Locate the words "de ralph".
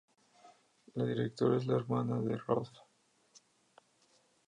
2.21-2.73